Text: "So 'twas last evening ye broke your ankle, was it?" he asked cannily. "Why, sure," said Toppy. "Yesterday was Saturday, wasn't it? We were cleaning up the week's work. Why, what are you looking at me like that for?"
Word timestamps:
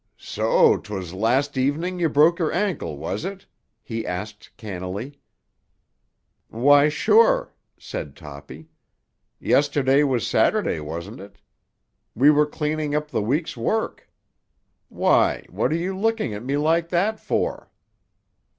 "So 0.17 0.77
'twas 0.77 1.13
last 1.13 1.59
evening 1.59 1.99
ye 1.99 2.07
broke 2.07 2.39
your 2.39 2.51
ankle, 2.51 2.97
was 2.97 3.23
it?" 3.23 3.45
he 3.83 4.03
asked 4.03 4.49
cannily. 4.57 5.19
"Why, 6.47 6.89
sure," 6.89 7.53
said 7.77 8.15
Toppy. 8.15 8.67
"Yesterday 9.39 10.01
was 10.01 10.25
Saturday, 10.25 10.79
wasn't 10.79 11.19
it? 11.19 11.37
We 12.15 12.31
were 12.31 12.47
cleaning 12.47 12.95
up 12.95 13.11
the 13.11 13.21
week's 13.21 13.55
work. 13.55 14.09
Why, 14.89 15.45
what 15.51 15.71
are 15.71 15.75
you 15.75 15.95
looking 15.95 16.33
at 16.33 16.43
me 16.43 16.57
like 16.57 16.89
that 16.89 17.19
for?" 17.19 17.69